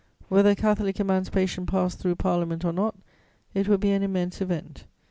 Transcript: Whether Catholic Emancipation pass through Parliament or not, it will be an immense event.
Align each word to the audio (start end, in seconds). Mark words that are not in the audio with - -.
Whether 0.29 0.55
Catholic 0.55 0.99
Emancipation 0.99 1.67
pass 1.67 1.93
through 1.93 2.15
Parliament 2.15 2.65
or 2.65 2.73
not, 2.73 2.95
it 3.53 3.67
will 3.67 3.77
be 3.77 3.91
an 3.91 4.01
immense 4.01 4.41
event. 4.41 4.85